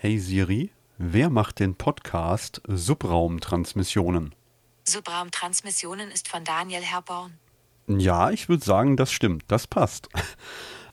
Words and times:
Hey 0.00 0.20
Siri, 0.20 0.70
wer 0.96 1.28
macht 1.28 1.58
den 1.58 1.74
Podcast 1.74 2.62
Subraumtransmissionen? 2.68 4.32
Subraumtransmissionen 4.84 6.12
ist 6.12 6.28
von 6.28 6.44
Daniel 6.44 6.82
Herborn. 6.82 7.32
Ja, 7.88 8.30
ich 8.30 8.48
würde 8.48 8.64
sagen, 8.64 8.96
das 8.96 9.10
stimmt. 9.10 9.42
Das 9.48 9.66
passt. 9.66 10.08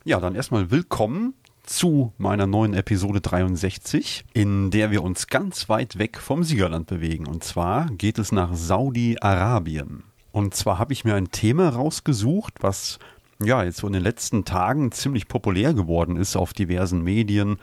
Ja, 0.06 0.20
dann 0.20 0.34
erstmal 0.34 0.72
willkommen 0.72 1.36
zu 1.64 2.14
meiner 2.18 2.48
neuen 2.48 2.74
Episode 2.74 3.22
63, 3.22 4.26
in 4.34 4.72
der 4.72 4.90
wir 4.90 5.04
uns 5.04 5.28
ganz 5.28 5.70
weit 5.70 6.00
weg 6.00 6.18
vom 6.18 6.44
Siegerland 6.44 6.88
bewegen. 6.88 7.28
Und 7.28 7.44
zwar 7.44 7.92
geht 7.92 8.18
es 8.18 8.32
nach 8.32 8.56
Saudi-Arabien. 8.56 10.04
Und 10.32 10.56
zwar 10.56 10.80
habe 10.80 10.94
ich 10.94 11.06
mir 11.06 11.14
ein 11.14 11.30
Thema 11.30 11.70
rausgesucht, 11.70 12.56
was 12.62 12.98
ja 13.44 13.64
jetzt 13.64 13.78
so 13.78 13.88
in 13.88 13.94
den 13.94 14.04
letzten 14.04 14.46
Tagen 14.46 14.92
ziemlich 14.92 15.28
populär 15.28 15.76
geworden 15.76 16.18
ist 16.18 16.36
auf 16.36 16.54
diversen 16.54 17.02
Medien. 17.04 17.58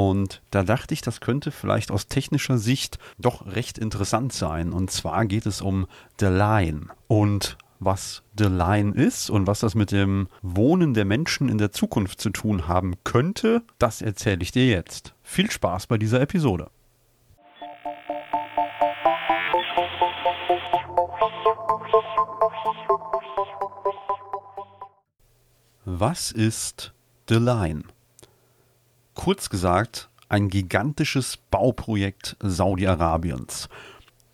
Und 0.00 0.42
da 0.52 0.62
dachte 0.62 0.94
ich, 0.94 1.00
das 1.00 1.20
könnte 1.20 1.50
vielleicht 1.50 1.90
aus 1.90 2.06
technischer 2.06 2.56
Sicht 2.56 3.00
doch 3.18 3.46
recht 3.46 3.78
interessant 3.78 4.32
sein. 4.32 4.72
Und 4.72 4.92
zwar 4.92 5.26
geht 5.26 5.44
es 5.44 5.60
um 5.60 5.88
The 6.20 6.26
Line. 6.26 6.86
Und 7.08 7.58
was 7.80 8.22
The 8.38 8.44
Line 8.44 8.94
ist 8.94 9.28
und 9.28 9.48
was 9.48 9.58
das 9.58 9.74
mit 9.74 9.90
dem 9.90 10.28
Wohnen 10.40 10.94
der 10.94 11.04
Menschen 11.04 11.48
in 11.48 11.58
der 11.58 11.72
Zukunft 11.72 12.20
zu 12.20 12.30
tun 12.30 12.68
haben 12.68 12.94
könnte, 13.02 13.62
das 13.80 14.00
erzähle 14.00 14.42
ich 14.42 14.52
dir 14.52 14.68
jetzt. 14.68 15.14
Viel 15.24 15.50
Spaß 15.50 15.88
bei 15.88 15.98
dieser 15.98 16.20
Episode. 16.20 16.70
Was 25.84 26.30
ist 26.30 26.94
The 27.28 27.38
Line? 27.38 27.82
Kurz 29.28 29.50
gesagt, 29.50 30.08
ein 30.30 30.48
gigantisches 30.48 31.36
Bauprojekt 31.36 32.38
Saudi-Arabiens. 32.40 33.68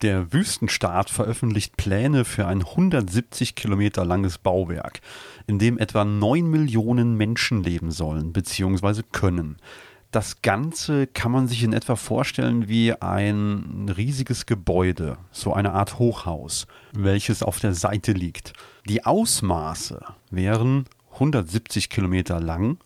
Der 0.03 0.33
Wüstenstaat 0.33 1.11
veröffentlicht 1.11 1.77
Pläne 1.77 2.25
für 2.25 2.47
ein 2.47 2.61
170 2.61 3.57
Kilometer 3.57 4.05
langes 4.05 4.39
Bauwerk, 4.39 5.01
in 5.49 5.59
dem 5.59 5.79
etwa 5.79 6.05
9 6.05 6.49
Millionen 6.49 7.17
Menschen 7.17 7.65
leben 7.65 7.91
sollen 7.91 8.33
bzw. 8.33 9.03
können. 9.11 9.57
Das 10.13 10.43
Ganze 10.43 11.09
kann 11.09 11.33
man 11.33 11.49
sich 11.49 11.65
in 11.65 11.73
etwa 11.73 11.97
vorstellen 11.97 12.69
wie 12.69 12.93
ein 12.93 13.93
riesiges 13.97 14.47
Gebäude, 14.47 15.19
so 15.33 15.53
eine 15.53 15.73
Art 15.73 15.99
Hochhaus, 15.99 16.69
welches 16.93 17.43
auf 17.43 17.59
der 17.59 17.75
Seite 17.75 18.13
liegt. 18.13 18.53
Die 18.89 19.05
Ausmaße 19.05 20.05
wären 20.31 20.85
170 21.15 21.91
Kilometer 21.91 22.39
lang, 22.39 22.79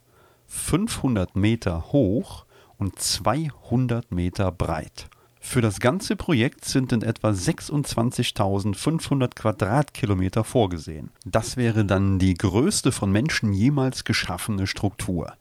500 0.48 1.36
Meter 1.36 1.92
hoch 1.92 2.46
und 2.78 2.98
200 2.98 4.10
Meter 4.10 4.50
breit. 4.50 5.08
Für 5.40 5.60
das 5.60 5.78
ganze 5.78 6.16
Projekt 6.16 6.64
sind 6.64 6.92
in 6.92 7.02
etwa 7.02 7.30
26.500 7.30 9.34
Quadratkilometer 9.34 10.42
vorgesehen. 10.42 11.10
Das 11.24 11.56
wäre 11.56 11.84
dann 11.84 12.18
die 12.18 12.34
größte 12.34 12.92
von 12.92 13.12
Menschen 13.12 13.52
jemals 13.52 14.04
geschaffene 14.04 14.66
Struktur. 14.66 15.34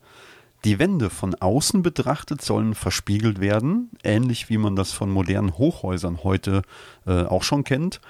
Die 0.65 0.79
Wände 0.79 1.09
von 1.09 1.35
außen 1.35 1.81
betrachtet 1.81 2.41
sollen 2.41 2.75
verspiegelt 2.75 3.39
werden, 3.39 3.91
ähnlich 4.03 4.49
wie 4.49 4.57
man 4.57 4.75
das 4.75 4.91
von 4.91 5.09
modernen 5.09 5.57
Hochhäusern 5.57 6.23
heute 6.23 6.63
äh, 7.05 7.23
auch 7.23 7.43
schon 7.43 7.63
kennt. 7.63 8.01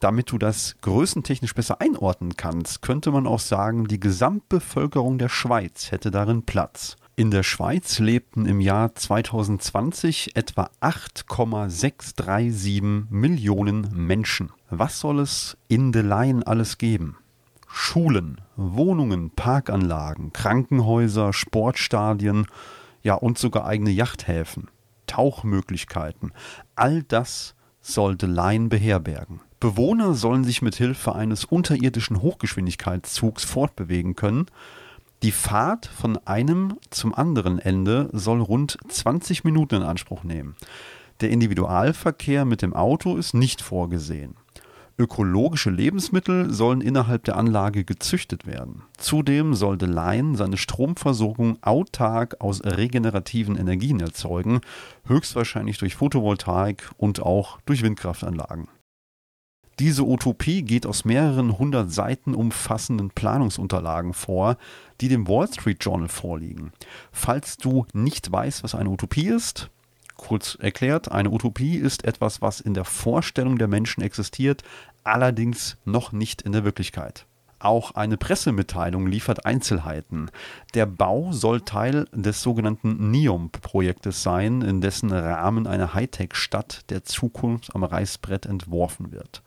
Damit 0.00 0.30
du 0.30 0.38
das 0.38 0.76
größentechnisch 0.82 1.54
besser 1.54 1.80
einordnen 1.80 2.36
kannst, 2.36 2.82
könnte 2.82 3.10
man 3.10 3.26
auch 3.26 3.40
sagen, 3.40 3.86
die 3.86 3.98
Gesamtbevölkerung 3.98 5.18
der 5.18 5.30
Schweiz 5.30 5.90
hätte 5.90 6.10
darin 6.10 6.44
Platz. 6.44 6.96
In 7.18 7.30
der 7.30 7.42
Schweiz 7.42 7.98
lebten 7.98 8.44
im 8.44 8.60
Jahr 8.60 8.94
2020 8.94 10.36
etwa 10.36 10.68
8,637 10.80 12.82
Millionen 13.08 13.88
Menschen. 13.94 14.52
Was 14.68 15.00
soll 15.00 15.20
es 15.20 15.56
in 15.66 15.92
De 15.92 16.02
Leyen 16.02 16.42
alles 16.42 16.76
geben? 16.76 17.16
Schulen, 17.66 18.42
Wohnungen, 18.56 19.30
Parkanlagen, 19.30 20.34
Krankenhäuser, 20.34 21.32
Sportstadien, 21.32 22.46
ja 23.02 23.14
und 23.14 23.38
sogar 23.38 23.64
eigene 23.64 23.88
Yachthäfen, 23.90 24.68
Tauchmöglichkeiten. 25.06 26.34
All 26.74 27.02
das 27.02 27.55
soll 27.86 28.16
De 28.16 28.28
Leyen 28.28 28.68
beherbergen. 28.68 29.40
Bewohner 29.60 30.14
sollen 30.14 30.44
sich 30.44 30.62
mit 30.62 30.76
Hilfe 30.76 31.14
eines 31.14 31.44
unterirdischen 31.44 32.20
Hochgeschwindigkeitszugs 32.20 33.44
fortbewegen 33.44 34.16
können 34.16 34.46
die 35.22 35.32
Fahrt 35.32 35.86
von 35.86 36.18
einem 36.26 36.78
zum 36.90 37.14
anderen 37.14 37.58
Ende 37.58 38.10
soll 38.12 38.40
rund 38.42 38.76
20 38.86 39.44
Minuten 39.44 39.76
in 39.76 39.82
Anspruch 39.82 40.24
nehmen. 40.24 40.56
Der 41.20 41.30
Individualverkehr 41.30 42.44
mit 42.44 42.60
dem 42.60 42.74
Auto 42.74 43.16
ist 43.16 43.32
nicht 43.32 43.62
vorgesehen. 43.62 44.36
Ökologische 44.98 45.68
Lebensmittel 45.68 46.50
sollen 46.50 46.80
innerhalb 46.80 47.24
der 47.24 47.36
Anlage 47.36 47.84
gezüchtet 47.84 48.46
werden. 48.46 48.82
Zudem 48.96 49.52
soll 49.52 49.76
The 49.78 49.86
Line 49.86 50.36
seine 50.36 50.56
Stromversorgung 50.56 51.58
autark 51.62 52.36
aus 52.40 52.64
regenerativen 52.64 53.56
Energien 53.56 54.00
erzeugen, 54.00 54.60
höchstwahrscheinlich 55.04 55.76
durch 55.76 55.96
Photovoltaik 55.96 56.90
und 56.96 57.20
auch 57.20 57.60
durch 57.66 57.82
Windkraftanlagen. 57.82 58.68
Diese 59.78 60.04
Utopie 60.04 60.62
geht 60.62 60.86
aus 60.86 61.04
mehreren 61.04 61.58
hundert 61.58 61.92
Seiten 61.92 62.34
umfassenden 62.34 63.10
Planungsunterlagen 63.10 64.14
vor, 64.14 64.56
die 65.02 65.08
dem 65.08 65.28
Wall 65.28 65.48
Street 65.48 65.84
Journal 65.84 66.08
vorliegen. 66.08 66.72
Falls 67.12 67.58
du 67.58 67.84
nicht 67.92 68.32
weißt, 68.32 68.64
was 68.64 68.74
eine 68.74 68.88
Utopie 68.88 69.26
ist, 69.26 69.68
kurz 70.16 70.56
erklärt, 70.60 71.10
eine 71.10 71.30
Utopie 71.30 71.76
ist 71.76 72.04
etwas, 72.04 72.42
was 72.42 72.60
in 72.60 72.74
der 72.74 72.84
Vorstellung 72.84 73.58
der 73.58 73.68
Menschen 73.68 74.02
existiert, 74.02 74.62
allerdings 75.04 75.76
noch 75.84 76.12
nicht 76.12 76.42
in 76.42 76.52
der 76.52 76.64
Wirklichkeit. 76.64 77.26
Auch 77.58 77.92
eine 77.92 78.16
Pressemitteilung 78.16 79.06
liefert 79.06 79.46
Einzelheiten. 79.46 80.30
Der 80.74 80.84
Bau 80.84 81.32
soll 81.32 81.62
Teil 81.62 82.06
des 82.12 82.42
sogenannten 82.42 83.10
NEOM-Projektes 83.10 84.22
sein, 84.22 84.60
in 84.60 84.80
dessen 84.80 85.10
Rahmen 85.10 85.66
eine 85.66 85.94
Hightech-Stadt 85.94 86.90
der 86.90 87.04
Zukunft 87.04 87.74
am 87.74 87.82
Reißbrett 87.82 88.44
entworfen 88.44 89.10
wird 89.10 89.42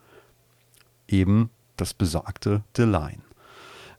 eben 1.10 1.50
das 1.78 1.94
besagte 1.94 2.64
The 2.76 2.84
Line. 2.84 3.22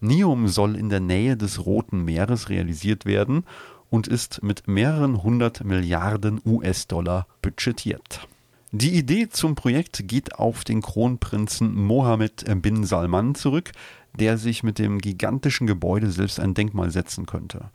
Neum 0.01 0.49
soll 0.49 0.77
in 0.77 0.89
der 0.89 1.01
Nähe 1.01 1.37
des 1.37 1.67
Roten 1.67 2.05
Meeres 2.05 2.49
realisiert 2.49 3.05
werden 3.05 3.45
und 3.91 4.07
ist 4.07 4.43
mit 4.43 4.67
mehreren 4.69 5.23
hundert 5.23 5.65
Milliarden 5.65 6.41
US-Dollar 6.47 7.27
budgetiert. 7.43 8.27
Die 8.73 8.95
Idee 8.95 9.29
zum 9.29 9.57
Projekt 9.57 10.07
geht 10.07 10.37
auf 10.37 10.63
den 10.63 10.81
Kronprinzen 10.81 11.75
Mohammed 11.75 12.45
bin 12.63 12.85
Salman 12.85 13.35
zurück, 13.35 13.73
der 14.15 14.39
sich 14.39 14.63
mit 14.63 14.79
dem 14.79 15.01
gigantischen 15.01 15.67
Gebäude 15.67 16.11
selbst 16.11 16.39
ein 16.39 16.55
Denkmal 16.55 16.91
setzen 16.93 17.27
könnte. 17.27 17.71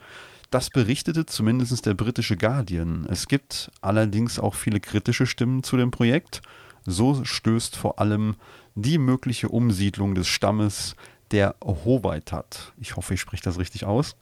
Das 0.51 0.69
berichtete 0.69 1.25
zumindest 1.25 1.85
der 1.85 1.95
britische 1.95 2.37
Guardian. 2.37 3.05
Es 3.09 3.27
gibt 3.27 3.71
allerdings 3.81 4.39
auch 4.39 4.55
viele 4.55 4.79
kritische 4.79 5.25
Stimmen 5.25 5.63
zu 5.63 5.75
dem 5.75 5.91
Projekt. 5.91 6.41
So 6.85 7.25
stößt 7.25 7.75
vor 7.75 7.99
allem 7.99 8.35
die 8.75 8.97
mögliche 8.97 9.49
Umsiedlung 9.49 10.15
des 10.15 10.27
Stammes 10.27 10.95
der 11.35 11.55
Howaitat, 11.61 12.71
ich 12.79 12.95
hoffe, 12.95 13.13
ich 13.13 13.19
spreche 13.19 13.43
das 13.43 13.59
richtig 13.59 13.83
aus, 13.83 14.15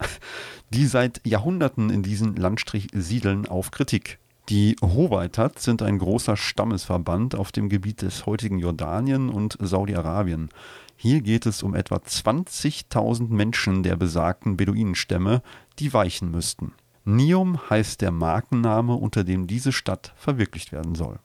die 0.72 0.88
seit 0.88 1.22
Jahrhunderten 1.24 1.92
in 1.92 2.02
diesem 2.02 2.36
Landstrich 2.36 2.88
siedeln, 2.92 3.46
auf 3.46 3.70
Kritik. 3.70 4.18
Die 4.50 4.76
Howaitat 4.82 5.60
sind 5.60 5.84
ein 5.84 6.00
großer 6.00 6.36
Stammesverband 6.36 7.36
auf 7.36 7.52
dem 7.52 7.70
Gebiet 7.70 8.02
des 8.02 8.26
heutigen 8.26 8.58
Jordanien 8.58 9.30
und 9.30 9.60
Saudi-Arabien. 9.62 10.50
Hier 10.96 11.22
geht 11.22 11.46
es 11.46 11.62
um 11.62 11.76
etwa 11.76 11.98
20.000 11.98 13.30
Menschen 13.30 13.84
der 13.84 13.96
besagten 13.96 14.58
Beduinenstämme, 14.58 15.44
die 15.78 15.94
weichen 15.94 16.32
müssten. 16.32 16.74
Nium 17.06 17.60
heißt 17.70 18.02
der 18.02 18.10
Markenname, 18.10 18.96
unter 18.96 19.24
dem 19.24 19.46
diese 19.46 19.72
Stadt 19.72 20.14
verwirklicht 20.16 20.72
werden 20.72 20.96
soll. 20.96 21.20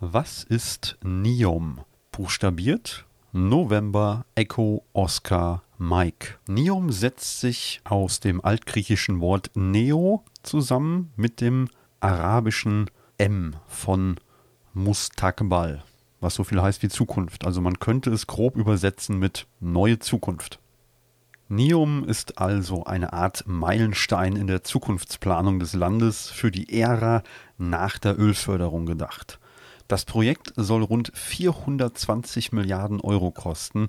Was 0.00 0.42
ist 0.42 0.98
NIOM? 1.04 1.80
Buchstabiert 2.10 3.06
November 3.32 4.26
Echo 4.34 4.84
Oscar 4.92 5.62
Mike. 5.78 6.34
NIOM 6.48 6.90
setzt 6.90 7.38
sich 7.40 7.80
aus 7.84 8.18
dem 8.18 8.44
altgriechischen 8.44 9.20
Wort 9.20 9.52
Neo 9.54 10.24
zusammen 10.42 11.12
mit 11.14 11.40
dem 11.40 11.68
arabischen 12.00 12.90
M 13.18 13.54
von 13.68 14.16
Mustakbal, 14.72 15.84
was 16.20 16.34
so 16.34 16.42
viel 16.42 16.60
heißt 16.60 16.82
wie 16.82 16.88
Zukunft. 16.88 17.46
Also 17.46 17.60
man 17.60 17.78
könnte 17.78 18.10
es 18.10 18.26
grob 18.26 18.56
übersetzen 18.56 19.20
mit 19.20 19.46
neue 19.60 20.00
Zukunft. 20.00 20.58
NEOM 21.48 22.02
ist 22.04 22.38
also 22.38 22.84
eine 22.84 23.12
Art 23.12 23.44
Meilenstein 23.46 24.34
in 24.34 24.48
der 24.48 24.64
Zukunftsplanung 24.64 25.60
des 25.60 25.72
Landes 25.72 26.30
für 26.30 26.50
die 26.50 26.80
Ära 26.80 27.22
nach 27.58 27.98
der 27.98 28.18
Ölförderung 28.18 28.86
gedacht. 28.86 29.38
Das 29.88 30.04
Projekt 30.04 30.52
soll 30.56 30.82
rund 30.82 31.12
420 31.14 32.52
Milliarden 32.52 33.00
Euro 33.00 33.30
kosten, 33.30 33.88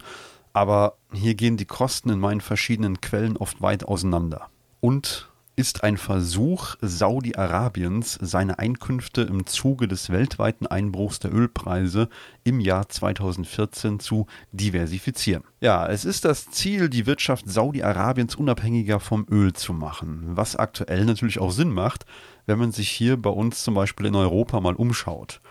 aber 0.53 0.97
hier 1.13 1.35
gehen 1.35 1.57
die 1.57 1.65
Kosten 1.65 2.09
in 2.09 2.19
meinen 2.19 2.41
verschiedenen 2.41 3.01
Quellen 3.01 3.37
oft 3.37 3.61
weit 3.61 3.85
auseinander. 3.85 4.49
Und 4.81 5.29
ist 5.55 5.83
ein 5.83 5.97
Versuch 5.97 6.75
Saudi-Arabiens, 6.81 8.19
seine 8.21 8.59
Einkünfte 8.59 9.21
im 9.21 9.45
Zuge 9.45 9.87
des 9.87 10.09
weltweiten 10.09 10.67
Einbruchs 10.67 11.19
der 11.19 11.33
Ölpreise 11.33 12.09
im 12.43 12.59
Jahr 12.59 12.89
2014 12.89 13.99
zu 13.99 14.27
diversifizieren. 14.51 15.43
Ja, 15.61 15.87
es 15.87 16.03
ist 16.03 16.25
das 16.25 16.51
Ziel, 16.51 16.89
die 16.89 17.05
Wirtschaft 17.05 17.49
Saudi-Arabiens 17.49 18.35
unabhängiger 18.35 18.99
vom 18.99 19.25
Öl 19.29 19.53
zu 19.53 19.71
machen, 19.71 20.23
was 20.31 20.57
aktuell 20.57 21.05
natürlich 21.05 21.39
auch 21.39 21.51
Sinn 21.51 21.71
macht, 21.71 22.05
wenn 22.45 22.59
man 22.59 22.71
sich 22.71 22.89
hier 22.89 23.15
bei 23.17 23.29
uns 23.29 23.63
zum 23.63 23.75
Beispiel 23.75 24.07
in 24.07 24.15
Europa 24.15 24.59
mal 24.59 24.75
umschaut 24.75 25.41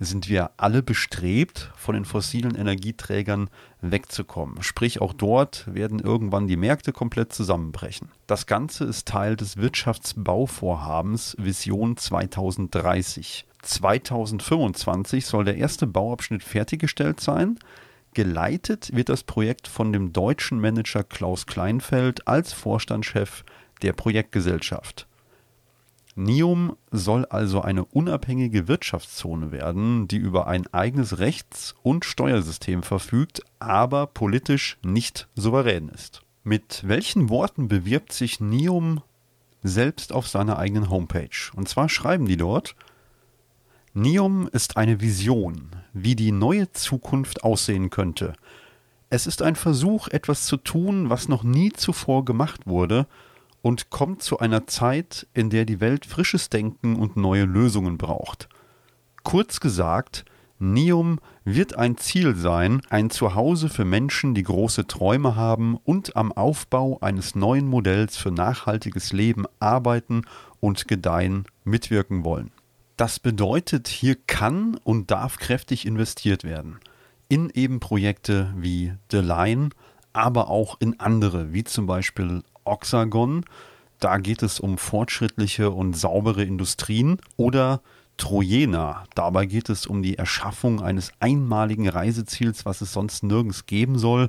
sind 0.00 0.30
wir 0.30 0.50
alle 0.56 0.82
bestrebt, 0.82 1.70
von 1.76 1.94
den 1.94 2.06
fossilen 2.06 2.54
Energieträgern 2.54 3.50
wegzukommen. 3.82 4.62
Sprich, 4.62 5.00
auch 5.00 5.12
dort 5.12 5.72
werden 5.72 6.00
irgendwann 6.00 6.48
die 6.48 6.56
Märkte 6.56 6.92
komplett 6.92 7.34
zusammenbrechen. 7.34 8.08
Das 8.26 8.46
Ganze 8.46 8.84
ist 8.84 9.06
Teil 9.06 9.36
des 9.36 9.58
Wirtschaftsbauvorhabens 9.58 11.36
Vision 11.38 11.98
2030. 11.98 13.44
2025 13.60 15.26
soll 15.26 15.44
der 15.44 15.58
erste 15.58 15.86
Bauabschnitt 15.86 16.42
fertiggestellt 16.42 17.20
sein. 17.20 17.58
Geleitet 18.14 18.90
wird 18.94 19.10
das 19.10 19.22
Projekt 19.22 19.68
von 19.68 19.92
dem 19.92 20.14
deutschen 20.14 20.60
Manager 20.60 21.04
Klaus 21.04 21.46
Kleinfeld 21.46 22.26
als 22.26 22.54
Vorstandschef 22.54 23.44
der 23.82 23.92
Projektgesellschaft. 23.92 25.06
NIUM 26.20 26.76
soll 26.90 27.24
also 27.24 27.62
eine 27.62 27.84
unabhängige 27.86 28.68
Wirtschaftszone 28.68 29.52
werden, 29.52 30.06
die 30.06 30.18
über 30.18 30.46
ein 30.46 30.66
eigenes 30.72 31.18
Rechts- 31.18 31.74
und 31.82 32.04
Steuersystem 32.04 32.82
verfügt, 32.82 33.40
aber 33.58 34.06
politisch 34.06 34.76
nicht 34.82 35.28
souverän 35.34 35.88
ist. 35.88 36.20
Mit 36.44 36.82
welchen 36.86 37.30
Worten 37.30 37.68
bewirbt 37.68 38.12
sich 38.12 38.38
NIUM 38.38 39.00
selbst 39.62 40.12
auf 40.12 40.28
seiner 40.28 40.58
eigenen 40.58 40.90
Homepage? 40.90 41.50
Und 41.54 41.70
zwar 41.70 41.88
schreiben 41.88 42.26
die 42.26 42.36
dort, 42.36 42.76
NIUM 43.94 44.48
ist 44.52 44.76
eine 44.76 45.00
Vision, 45.00 45.70
wie 45.94 46.16
die 46.16 46.32
neue 46.32 46.70
Zukunft 46.72 47.44
aussehen 47.44 47.88
könnte. 47.88 48.34
Es 49.08 49.26
ist 49.26 49.40
ein 49.40 49.56
Versuch, 49.56 50.08
etwas 50.08 50.44
zu 50.44 50.58
tun, 50.58 51.08
was 51.08 51.28
noch 51.28 51.44
nie 51.44 51.72
zuvor 51.72 52.26
gemacht 52.26 52.66
wurde, 52.66 53.06
und 53.62 53.90
kommt 53.90 54.22
zu 54.22 54.38
einer 54.38 54.66
Zeit, 54.66 55.26
in 55.34 55.50
der 55.50 55.64
die 55.64 55.80
Welt 55.80 56.06
frisches 56.06 56.50
Denken 56.50 56.96
und 56.96 57.16
neue 57.16 57.44
Lösungen 57.44 57.98
braucht. 57.98 58.48
Kurz 59.22 59.60
gesagt, 59.60 60.24
Neum 60.62 61.20
wird 61.44 61.76
ein 61.76 61.96
Ziel 61.96 62.36
sein, 62.36 62.82
ein 62.90 63.08
Zuhause 63.08 63.70
für 63.70 63.86
Menschen, 63.86 64.34
die 64.34 64.42
große 64.42 64.86
Träume 64.86 65.34
haben 65.34 65.78
und 65.84 66.16
am 66.16 66.32
Aufbau 66.32 66.98
eines 67.00 67.34
neuen 67.34 67.66
Modells 67.66 68.18
für 68.18 68.30
nachhaltiges 68.30 69.14
Leben 69.14 69.46
arbeiten 69.58 70.22
und 70.60 70.86
gedeihen 70.86 71.46
mitwirken 71.64 72.24
wollen. 72.24 72.50
Das 72.98 73.18
bedeutet, 73.18 73.88
hier 73.88 74.16
kann 74.26 74.78
und 74.84 75.10
darf 75.10 75.38
kräftig 75.38 75.86
investiert 75.86 76.44
werden. 76.44 76.78
In 77.28 77.48
eben 77.48 77.80
Projekte 77.80 78.52
wie 78.54 78.92
The 79.10 79.20
Line, 79.20 79.70
aber 80.12 80.50
auch 80.50 80.78
in 80.78 81.00
andere, 81.00 81.54
wie 81.54 81.64
zum 81.64 81.86
Beispiel 81.86 82.42
Oxagon. 82.64 83.44
Da 83.98 84.18
geht 84.18 84.42
es 84.42 84.60
um 84.60 84.78
fortschrittliche 84.78 85.70
und 85.70 85.96
saubere 85.96 86.42
Industrien. 86.42 87.18
Oder 87.36 87.82
Trojena. 88.20 89.04
Dabei 89.14 89.46
geht 89.46 89.70
es 89.70 89.86
um 89.86 90.02
die 90.02 90.18
Erschaffung 90.18 90.82
eines 90.82 91.10
einmaligen 91.20 91.88
Reiseziels, 91.88 92.66
was 92.66 92.82
es 92.82 92.92
sonst 92.92 93.22
nirgends 93.22 93.64
geben 93.64 93.98
soll. 93.98 94.28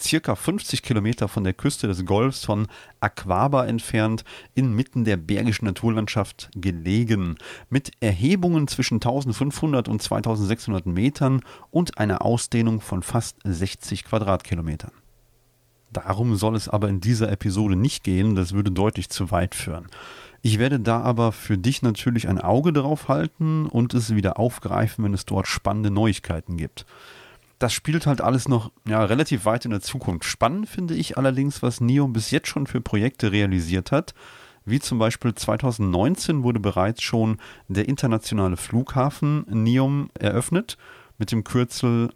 Circa 0.00 0.34
50 0.34 0.82
Kilometer 0.82 1.28
von 1.28 1.44
der 1.44 1.52
Küste 1.52 1.86
des 1.86 2.04
Golfs 2.04 2.44
von 2.44 2.68
Aquaba 3.00 3.66
entfernt, 3.66 4.24
inmitten 4.54 5.04
der 5.04 5.16
bergischen 5.16 5.66
Naturlandschaft 5.66 6.50
gelegen, 6.54 7.36
mit 7.70 7.90
Erhebungen 8.00 8.68
zwischen 8.68 8.96
1500 8.96 9.88
und 9.88 10.00
2600 10.00 10.86
Metern 10.86 11.42
und 11.70 11.98
einer 11.98 12.22
Ausdehnung 12.22 12.80
von 12.80 13.02
fast 13.02 13.36
60 13.44 14.04
Quadratkilometern. 14.04 14.92
Darum 15.94 16.34
soll 16.34 16.56
es 16.56 16.68
aber 16.68 16.88
in 16.88 17.00
dieser 17.00 17.30
Episode 17.30 17.76
nicht 17.76 18.02
gehen, 18.02 18.34
das 18.34 18.52
würde 18.52 18.72
deutlich 18.72 19.08
zu 19.08 19.30
weit 19.30 19.54
führen. 19.54 19.86
Ich 20.42 20.58
werde 20.58 20.80
da 20.80 21.00
aber 21.00 21.32
für 21.32 21.56
dich 21.56 21.82
natürlich 21.82 22.28
ein 22.28 22.40
Auge 22.40 22.72
drauf 22.72 23.08
halten 23.08 23.66
und 23.66 23.94
es 23.94 24.14
wieder 24.14 24.38
aufgreifen, 24.38 25.04
wenn 25.04 25.14
es 25.14 25.24
dort 25.24 25.46
spannende 25.46 25.90
Neuigkeiten 25.90 26.56
gibt. 26.56 26.84
Das 27.60 27.72
spielt 27.72 28.06
halt 28.06 28.20
alles 28.20 28.48
noch 28.48 28.72
ja, 28.86 29.04
relativ 29.04 29.44
weit 29.44 29.64
in 29.64 29.70
der 29.70 29.80
Zukunft. 29.80 30.24
Spannend 30.24 30.68
finde 30.68 30.94
ich 30.94 31.16
allerdings, 31.16 31.62
was 31.62 31.80
NEOM 31.80 32.12
bis 32.12 32.32
jetzt 32.32 32.48
schon 32.48 32.66
für 32.66 32.80
Projekte 32.80 33.30
realisiert 33.30 33.92
hat. 33.92 34.14
Wie 34.66 34.80
zum 34.80 34.98
Beispiel 34.98 35.34
2019 35.34 36.42
wurde 36.42 36.58
bereits 36.58 37.02
schon 37.02 37.38
der 37.68 37.88
internationale 37.88 38.56
Flughafen 38.56 39.46
NEOM 39.48 40.10
eröffnet 40.18 40.76
mit 41.18 41.30
dem 41.30 41.44
Kürzel 41.44 42.10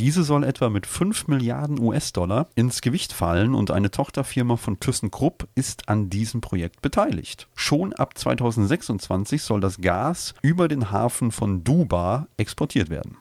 Diese 0.00 0.24
soll 0.24 0.44
etwa 0.44 0.70
mit 0.70 0.86
5 0.86 1.28
Milliarden 1.28 1.78
US-Dollar 1.78 2.48
ins 2.54 2.80
Gewicht 2.80 3.12
fallen 3.12 3.54
und 3.54 3.70
eine 3.70 3.90
Tochterfirma 3.90 4.56
von 4.56 4.80
ThyssenKrupp 4.80 5.46
ist 5.54 5.90
an 5.90 6.08
diesem 6.08 6.40
Projekt 6.40 6.80
beteiligt. 6.80 7.48
Schon 7.54 7.92
ab 7.92 8.16
2026 8.16 9.42
soll 9.42 9.60
das 9.60 9.82
Gas 9.82 10.34
über 10.40 10.68
den 10.68 10.90
Hafen 10.90 11.30
von 11.30 11.64
Duba 11.64 12.28
exportiert 12.38 12.88
werden. 12.88 13.18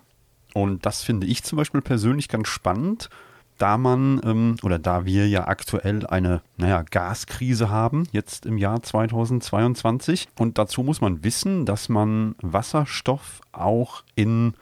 Und 0.53 0.85
das 0.85 1.03
finde 1.03 1.27
ich 1.27 1.43
zum 1.43 1.57
Beispiel 1.57 1.81
persönlich 1.81 2.29
ganz 2.29 2.47
spannend, 2.47 3.09
da 3.57 3.77
man 3.77 4.21
ähm, 4.23 4.55
oder 4.63 4.79
da 4.79 5.03
wir 5.03 5.27
ja 5.27 5.49
aktuell 5.49 6.07
eine 6.07 6.41
naja, 6.55 6.85
Gaskrise 6.89 7.69
haben, 7.69 8.07
jetzt 8.13 8.45
im 8.45 8.57
Jahr 8.57 8.81
2022. 8.81 10.29
Und 10.39 10.57
dazu 10.57 10.83
muss 10.83 11.01
man 11.01 11.25
wissen, 11.25 11.65
dass 11.65 11.89
man 11.89 12.35
Wasserstoff 12.41 13.41
auch 13.51 14.03
in 14.15 14.53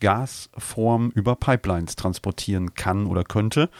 Gasform 0.00 1.10
über 1.14 1.36
Pipelines 1.36 1.96
transportieren 1.96 2.74
kann 2.74 3.06
oder 3.06 3.24
könnte 3.24 3.70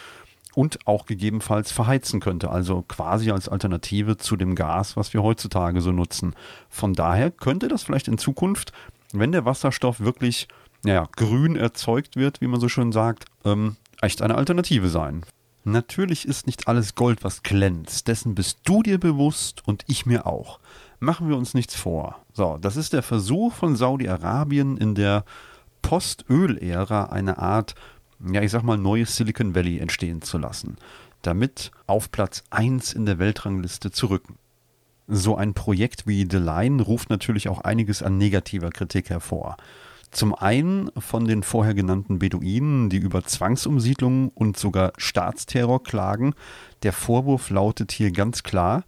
und 0.55 0.87
auch 0.87 1.05
gegebenenfalls 1.07 1.71
verheizen 1.71 2.21
könnte, 2.21 2.51
also 2.51 2.83
quasi 2.83 3.31
als 3.31 3.49
Alternative 3.49 4.17
zu 4.17 4.37
dem 4.37 4.55
Gas, 4.55 4.97
was 4.97 5.13
wir 5.13 5.23
heutzutage 5.23 5.81
so 5.83 5.93
nutzen. 5.93 6.35
Von 6.71 6.95
daher 6.95 7.31
könnte 7.31 7.69
das 7.69 7.83
vielleicht 7.83 8.09
in 8.09 8.17
Zukunft, 8.17 8.73
wenn 9.13 9.33
der 9.33 9.45
Wasserstoff 9.45 10.01
wirklich 10.01 10.49
naja, 10.87 11.09
grün 11.17 11.57
erzeugt 11.57 12.17
wird, 12.17 12.41
wie 12.41 12.47
man 12.47 12.61
so 12.61 12.69
schön 12.69 12.93
sagt, 12.93 13.27
ähm, 13.45 13.77
echt 14.01 14.23
eine 14.23 14.37
Alternative 14.37 14.89
sein. 14.89 15.27
Natürlich 15.65 16.29
ist 16.29 16.47
nicht 16.47 16.69
alles 16.69 16.95
Gold, 16.95 17.25
was 17.25 17.43
glänzt. 17.43 18.07
Dessen 18.07 18.37
bist 18.37 18.61
du 18.65 18.83
dir 18.83 18.99
bewusst 18.99 19.67
und 19.67 19.83
ich 19.89 20.07
mir 20.07 20.27
auch. 20.27 20.61
Machen 21.01 21.29
wir 21.29 21.37
uns 21.37 21.55
nichts 21.55 21.75
vor. 21.75 22.21
So, 22.33 22.57
das 22.61 22.77
ist 22.77 22.93
der 22.93 23.03
Versuch 23.03 23.53
von 23.53 23.75
Saudi-Arabien 23.75 24.77
in 24.77 24.95
der 24.95 25.25
Post-Öl-Ära 25.87 27.05
eine 27.05 27.39
Art, 27.39 27.77
ja, 28.33 28.43
ich 28.43 28.51
sag 28.51 28.65
mal, 28.65 28.77
neues 28.77 29.15
Silicon 29.15 29.55
Valley 29.55 29.79
entstehen 29.79 30.21
zu 30.21 30.37
lassen, 30.37 30.79
damit 31.23 31.71
auf 31.87 32.11
Platz 32.11 32.43
1 32.51 32.93
in 32.93 33.07
der 33.07 33.21
Weltrangliste 33.21 33.93
zu 33.93 34.07
rücken. 34.07 34.37
So 35.07 35.37
ein 35.37 35.55
Projekt 35.55 36.09
wie 36.09 36.27
The 36.29 36.39
Line 36.39 36.83
ruft 36.83 37.09
natürlich 37.09 37.49
auch 37.49 37.61
einiges 37.61 38.03
an 38.03 38.19
negativer 38.19 38.71
Kritik 38.71 39.11
hervor. 39.11 39.59
Zum 40.11 40.35
einen 40.35 40.91
von 40.99 41.25
den 41.25 41.45
vorher 41.45 41.75
genannten 41.75 42.19
Beduinen, 42.19 42.91
die 42.91 42.99
über 42.99 43.23
Zwangsumsiedlung 43.23 44.31
und 44.31 44.57
sogar 44.57 44.93
Staatsterror 44.99 45.85
klagen. 45.85 46.35
Der 46.83 46.93
Vorwurf 46.93 47.49
lautet 47.49 47.93
hier 47.93 48.11
ganz 48.11 48.43
klar, 48.43 48.83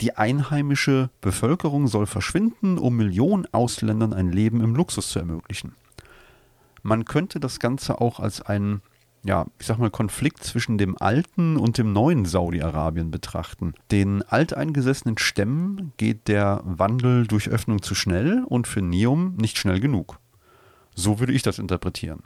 die 0.00 0.16
einheimische 0.16 1.10
Bevölkerung 1.20 1.88
soll 1.88 2.06
verschwinden, 2.06 2.78
um 2.78 2.96
Millionen 2.96 3.52
Ausländern 3.52 4.12
ein 4.12 4.30
Leben 4.30 4.60
im 4.60 4.76
Luxus 4.76 5.08
zu 5.08 5.18
ermöglichen. 5.18 5.74
Man 6.84 7.04
könnte 7.04 7.40
das 7.40 7.58
Ganze 7.58 8.00
auch 8.00 8.20
als 8.20 8.40
einen 8.40 8.82
ja, 9.24 9.46
ich 9.58 9.66
sag 9.66 9.78
mal, 9.78 9.90
Konflikt 9.90 10.44
zwischen 10.44 10.76
dem 10.76 10.98
alten 11.00 11.56
und 11.56 11.78
dem 11.78 11.94
neuen 11.94 12.26
Saudi-Arabien 12.26 13.10
betrachten. 13.10 13.72
Den 13.90 14.22
alteingesessenen 14.22 15.16
Stämmen 15.16 15.92
geht 15.96 16.28
der 16.28 16.60
Wandel 16.64 17.26
durch 17.26 17.48
Öffnung 17.48 17.80
zu 17.80 17.94
schnell 17.94 18.44
und 18.46 18.68
für 18.68 18.82
Neum 18.82 19.34
nicht 19.36 19.56
schnell 19.56 19.80
genug. 19.80 20.18
So 20.94 21.20
würde 21.20 21.32
ich 21.32 21.42
das 21.42 21.58
interpretieren. 21.58 22.22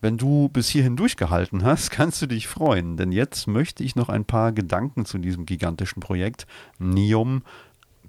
Wenn 0.00 0.18
du 0.18 0.48
bis 0.48 0.68
hierhin 0.68 0.96
durchgehalten 0.96 1.62
hast, 1.62 1.90
kannst 1.92 2.20
du 2.20 2.26
dich 2.26 2.48
freuen, 2.48 2.96
denn 2.96 3.12
jetzt 3.12 3.46
möchte 3.46 3.84
ich 3.84 3.94
noch 3.94 4.08
ein 4.08 4.24
paar 4.24 4.50
Gedanken 4.50 5.04
zu 5.04 5.18
diesem 5.18 5.46
gigantischen 5.46 6.00
Projekt 6.00 6.48
Neom 6.80 7.42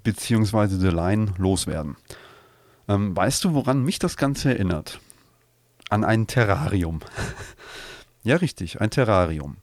bzw. 0.04 0.68
The 0.80 0.88
Line 0.88 1.36
loswerden. 1.38 1.98
Ähm, 2.88 3.16
weißt 3.16 3.44
du, 3.44 3.54
woran 3.54 3.84
mich 3.84 4.00
das 4.00 4.18
Ganze 4.18 4.50
erinnert? 4.50 5.00
An 5.90 6.04
ein 6.04 6.28
Terrarium. 6.28 7.00
ja, 8.24 8.38
richtig, 8.38 8.82
ein 8.82 8.90
Terrarium. 8.90 9.58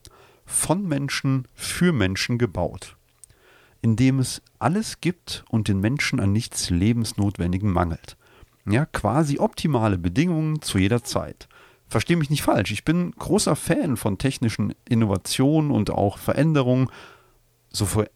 Von 0.46 0.86
Menschen 0.86 1.48
für 1.54 1.92
Menschen 1.92 2.38
gebaut. 2.38 2.96
In 3.80 3.96
dem 3.96 4.20
es 4.20 4.42
alles 4.58 5.00
gibt 5.00 5.44
und 5.48 5.68
den 5.68 5.80
Menschen 5.80 6.20
an 6.20 6.32
nichts 6.32 6.70
Lebensnotwendigen 6.70 7.72
mangelt. 7.72 8.16
Ja, 8.64 8.86
quasi 8.86 9.38
optimale 9.38 9.98
Bedingungen 9.98 10.62
zu 10.62 10.78
jeder 10.78 11.02
Zeit. 11.02 11.48
Verstehe 11.88 12.16
mich 12.16 12.30
nicht 12.30 12.42
falsch, 12.42 12.70
ich 12.70 12.84
bin 12.84 13.10
großer 13.10 13.56
Fan 13.56 13.96
von 13.96 14.16
technischen 14.16 14.74
Innovationen 14.88 15.70
und 15.70 15.90
auch 15.90 16.16
Veränderungen, 16.16 16.88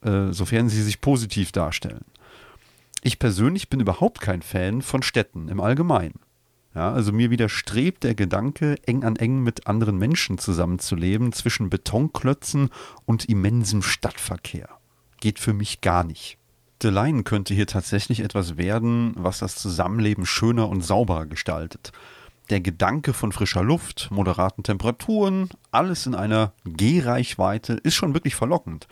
äh, 0.03 0.33
sofern 0.33 0.69
sie 0.69 0.83
sich 0.83 1.01
positiv 1.01 1.53
darstellen. 1.53 2.05
Ich 3.03 3.19
persönlich 3.19 3.69
bin 3.69 3.81
überhaupt 3.81 4.21
kein 4.21 4.41
Fan 4.41 4.83
von 4.83 5.03
Städten 5.03 5.49
im 5.49 5.61
Allgemeinen. 5.61 6.21
Ja, 6.77 6.93
also 6.93 7.11
mir 7.11 7.31
widerstrebt 7.31 8.05
der 8.05 8.15
Gedanke, 8.15 8.77
eng 8.85 9.03
an 9.03 9.17
eng 9.17 9.43
mit 9.43 9.67
anderen 9.67 9.97
Menschen 9.97 10.37
zusammenzuleben, 10.37 11.33
zwischen 11.33 11.71
Betonklötzen 11.71 12.69
und 13.07 13.25
immensem 13.25 13.81
Stadtverkehr. 13.81 14.69
Geht 15.19 15.39
für 15.39 15.55
mich 15.55 15.81
gar 15.81 16.05
nicht. 16.05 16.37
Line 16.83 17.23
könnte 17.23 17.55
hier 17.55 17.67
tatsächlich 17.67 18.21
etwas 18.21 18.59
werden, 18.59 19.15
was 19.17 19.39
das 19.39 19.57
Zusammenleben 19.57 20.27
schöner 20.27 20.69
und 20.69 20.83
sauberer 20.83 21.25
gestaltet. 21.25 21.93
Der 22.51 22.61
Gedanke 22.61 23.15
von 23.15 23.33
frischer 23.33 23.65
Luft, 23.65 24.09
moderaten 24.11 24.63
Temperaturen, 24.63 25.49
alles 25.71 26.05
in 26.05 26.15
einer 26.15 26.53
Gehreichweite 26.65 27.73
ist 27.73 27.95
schon 27.95 28.13
wirklich 28.13 28.35
verlockend. 28.35 28.87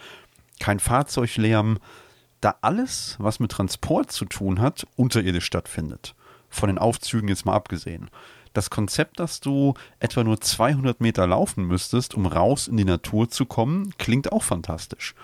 Kein 0.58 0.80
Fahrzeuglärm, 0.80 1.78
da 2.40 2.56
alles, 2.62 3.16
was 3.18 3.40
mit 3.40 3.50
Transport 3.50 4.10
zu 4.10 4.24
tun 4.24 4.60
hat, 4.60 4.86
unterirdisch 4.96 5.44
stattfindet. 5.44 6.14
Von 6.54 6.68
den 6.68 6.78
Aufzügen 6.78 7.28
jetzt 7.28 7.44
mal 7.44 7.54
abgesehen. 7.54 8.10
Das 8.52 8.70
Konzept, 8.70 9.18
dass 9.18 9.40
du 9.40 9.74
etwa 9.98 10.22
nur 10.22 10.40
200 10.40 11.00
Meter 11.00 11.26
laufen 11.26 11.66
müsstest, 11.66 12.14
um 12.14 12.26
raus 12.26 12.68
in 12.68 12.76
die 12.76 12.84
Natur 12.84 13.28
zu 13.28 13.46
kommen, 13.46 13.92
klingt 13.98 14.30
auch 14.30 14.44
fantastisch 14.44 15.14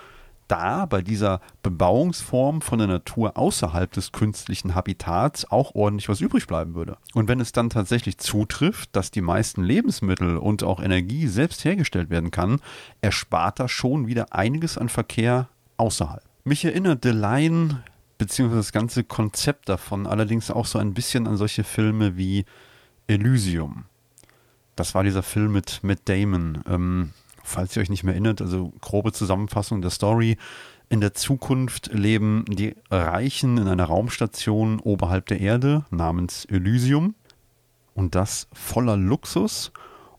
da 0.50 0.86
bei 0.86 1.00
dieser 1.00 1.40
Bebauungsform 1.62 2.60
von 2.60 2.78
der 2.78 2.88
Natur 2.88 3.36
außerhalb 3.36 3.90
des 3.92 4.10
künstlichen 4.10 4.74
Habitats 4.74 5.50
auch 5.50 5.74
ordentlich 5.74 6.08
was 6.08 6.20
übrig 6.20 6.46
bleiben 6.46 6.74
würde. 6.74 6.96
Und 7.14 7.28
wenn 7.28 7.40
es 7.40 7.52
dann 7.52 7.70
tatsächlich 7.70 8.18
zutrifft, 8.18 8.94
dass 8.96 9.10
die 9.10 9.20
meisten 9.20 9.62
Lebensmittel 9.62 10.36
und 10.36 10.64
auch 10.64 10.82
Energie 10.82 11.28
selbst 11.28 11.64
hergestellt 11.64 12.10
werden 12.10 12.30
kann, 12.30 12.60
erspart 13.00 13.60
das 13.60 13.70
schon 13.70 14.08
wieder 14.08 14.34
einiges 14.34 14.76
an 14.76 14.88
Verkehr 14.88 15.48
außerhalb. 15.76 16.22
Mich 16.42 16.64
erinnert 16.64 17.04
The 17.04 17.10
Line 17.10 17.84
beziehungsweise 18.20 18.60
das 18.60 18.72
ganze 18.72 19.02
Konzept 19.02 19.70
davon 19.70 20.06
allerdings 20.06 20.50
auch 20.50 20.66
so 20.66 20.78
ein 20.78 20.92
bisschen 20.92 21.26
an 21.26 21.38
solche 21.38 21.64
Filme 21.64 22.18
wie 22.18 22.44
Elysium. 23.06 23.86
Das 24.76 24.94
war 24.94 25.02
dieser 25.04 25.22
Film 25.22 25.52
mit 25.52 25.80
Matt 25.82 26.00
Damon. 26.04 26.62
Ähm, 26.68 27.10
falls 27.42 27.74
ihr 27.74 27.80
euch 27.80 27.88
nicht 27.88 28.04
mehr 28.04 28.12
erinnert, 28.12 28.42
also 28.42 28.74
grobe 28.82 29.12
Zusammenfassung 29.12 29.80
der 29.80 29.90
Story. 29.90 30.36
In 30.90 31.00
der 31.00 31.14
Zukunft 31.14 31.94
leben 31.94 32.44
die 32.46 32.76
Reichen 32.90 33.56
in 33.56 33.68
einer 33.68 33.84
Raumstation 33.84 34.80
oberhalb 34.80 35.24
der 35.26 35.40
Erde 35.40 35.86
namens 35.90 36.44
Elysium 36.44 37.14
und 37.94 38.14
das 38.14 38.48
voller 38.52 38.98
Luxus 38.98 39.72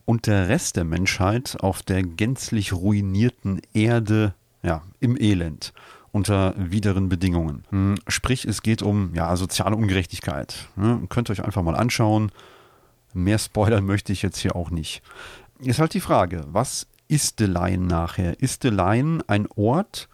und 0.06 0.26
der 0.26 0.48
Rest 0.48 0.74
der 0.74 0.84
Menschheit 0.84 1.56
auf 1.60 1.84
der 1.84 2.02
gänzlich 2.02 2.72
ruinierten 2.72 3.62
Erde, 3.72 4.34
ja, 4.64 4.82
im 4.98 5.16
Elend 5.16 5.72
unter 6.12 6.54
wideren 6.56 7.08
Bedingungen. 7.08 7.64
Hm, 7.70 7.94
sprich, 8.06 8.44
es 8.44 8.62
geht 8.62 8.82
um 8.82 9.14
ja, 9.14 9.34
soziale 9.34 9.74
Ungerechtigkeit. 9.74 10.68
Ne? 10.76 11.02
Könnt 11.08 11.28
ihr 11.28 11.32
euch 11.32 11.44
einfach 11.44 11.62
mal 11.62 11.74
anschauen. 11.74 12.30
Mehr 13.14 13.38
spoilern 13.38 13.84
möchte 13.84 14.12
ich 14.12 14.22
jetzt 14.22 14.38
hier 14.38 14.54
auch 14.54 14.70
nicht. 14.70 15.02
Ist 15.58 15.78
halt 15.78 15.94
die 15.94 16.00
Frage, 16.00 16.44
was 16.48 16.86
ist 17.08 17.40
Line 17.40 17.86
nachher? 17.86 18.40
Ist 18.40 18.64
Line 18.64 19.22
ein 19.26 19.46
Ort, 19.56 20.08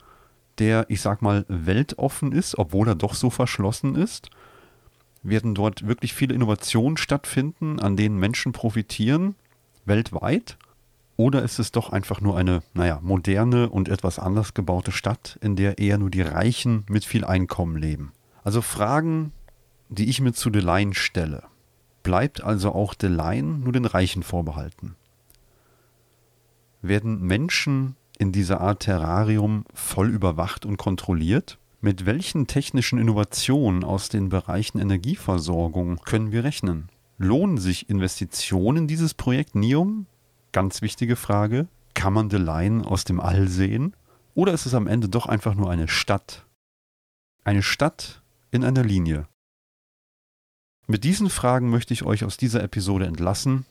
der, 0.58 0.86
ich 0.88 1.00
sag 1.00 1.22
mal, 1.22 1.44
weltoffen 1.48 2.32
ist, 2.32 2.58
obwohl 2.58 2.88
er 2.88 2.94
doch 2.94 3.14
so 3.14 3.30
verschlossen 3.30 3.94
ist? 3.94 4.30
Werden 5.22 5.54
dort 5.54 5.86
wirklich 5.86 6.14
viele 6.14 6.34
Innovationen 6.34 6.96
stattfinden, 6.96 7.80
an 7.80 7.96
denen 7.96 8.18
Menschen 8.18 8.52
profitieren, 8.52 9.34
weltweit? 9.84 10.58
Oder 11.20 11.42
ist 11.42 11.58
es 11.58 11.72
doch 11.72 11.90
einfach 11.90 12.20
nur 12.20 12.37
eine, 12.37 12.62
naja, 12.75 13.00
moderne 13.02 13.68
und 13.70 13.88
etwas 13.88 14.20
anders 14.20 14.54
gebaute 14.54 14.92
Stadt, 14.92 15.37
in 15.42 15.56
der 15.56 15.78
eher 15.78 15.98
nur 15.98 16.10
die 16.10 16.22
Reichen 16.22 16.87
mit 16.88 17.04
viel 17.04 17.25
Einkommen 17.25 17.76
leben? 17.76 18.12
Also 18.44 18.62
Fragen, 18.62 19.32
die 19.88 20.08
ich 20.08 20.20
mir 20.20 20.32
zu 20.32 20.48
The 20.52 20.60
Line 20.60 20.94
stelle. 20.94 21.42
Bleibt 22.04 22.44
also 22.44 22.70
auch 22.70 22.94
The 22.98 23.08
Line 23.08 23.58
nur 23.58 23.72
den 23.72 23.84
Reichen 23.84 24.22
vorbehalten? 24.22 24.94
Werden 26.82 27.20
Menschen 27.20 27.96
in 28.20 28.30
dieser 28.30 28.60
Art 28.60 28.84
Terrarium 28.84 29.64
voll 29.75 30.10
überwacht 30.10 30.64
und 30.64 30.76
kontrolliert? 30.76 31.58
Mit 31.80 32.06
welchen 32.06 32.46
technischen 32.46 32.96
Innovationen 32.96 33.82
aus 33.82 34.08
den 34.08 34.28
Bereichen 34.28 34.78
Energieversorgung 34.78 35.98
können 36.04 36.30
wir 36.30 36.44
rechnen? 36.44 36.90
Lohnen 37.18 37.58
sich 37.58 37.90
Investitionen 37.90 38.84
in 38.84 38.87
dieses 38.87 39.14
Projekt 39.14 39.56
NIOM? 39.56 40.06
Ganz 40.52 40.82
wichtige 40.82 41.16
Frage. 41.16 41.68
Kann 41.94 42.12
man 42.12 42.30
The 42.30 42.36
Line 42.36 42.86
aus 42.86 43.04
dem 43.04 43.20
All 43.20 43.48
sehen? 43.48 43.94
Oder 44.34 44.52
ist 44.52 44.66
es 44.66 44.74
am 44.74 44.86
Ende 44.86 45.08
doch 45.08 45.26
einfach 45.26 45.54
nur 45.54 45.70
eine 45.70 45.88
Stadt? 45.88 46.46
Eine 47.44 47.62
Stadt 47.62 48.22
in 48.50 48.64
einer 48.64 48.84
Linie. 48.84 49.26
Mit 50.86 51.04
diesen 51.04 51.28
Fragen 51.28 51.70
möchte 51.70 51.92
ich 51.92 52.04
euch 52.04 52.24
aus 52.24 52.36
dieser 52.36 52.62
Episode 52.62 53.06
entlassen 53.06 53.66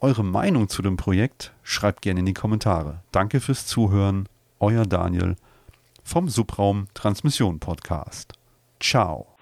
eure 0.00 0.24
Meinung 0.24 0.68
zu 0.68 0.80
dem 0.80 0.96
Projekt 0.96 1.52
schreibt 1.64 2.02
gerne 2.02 2.20
in 2.20 2.26
die 2.26 2.34
Kommentare. 2.34 3.02
Danke 3.10 3.40
fürs 3.40 3.66
Zuhören. 3.66 4.28
Euer 4.60 4.86
Daniel 4.86 5.36
vom 6.04 6.28
Subraum 6.28 6.86
Transmission 6.94 7.58
Podcast. 7.58 8.34
Ciao. 8.80 9.37